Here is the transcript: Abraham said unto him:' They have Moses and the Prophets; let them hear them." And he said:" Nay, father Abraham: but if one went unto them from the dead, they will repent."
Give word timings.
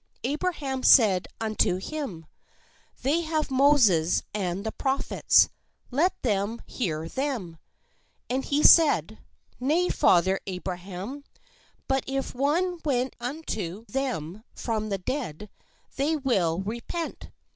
Abraham 0.23 0.81
said 0.81 1.27
unto 1.39 1.75
him:' 1.77 2.25
They 3.03 3.21
have 3.21 3.51
Moses 3.51 4.23
and 4.33 4.65
the 4.65 4.71
Prophets; 4.71 5.49
let 5.91 6.19
them 6.23 6.59
hear 6.65 7.07
them." 7.07 7.59
And 8.27 8.43
he 8.43 8.63
said:" 8.63 9.19
Nay, 9.59 9.89
father 9.89 10.39
Abraham: 10.47 11.23
but 11.87 12.03
if 12.07 12.33
one 12.33 12.79
went 12.83 13.15
unto 13.19 13.85
them 13.85 14.43
from 14.55 14.89
the 14.89 14.97
dead, 14.97 15.51
they 15.97 16.15
will 16.15 16.61
repent." 16.61 17.29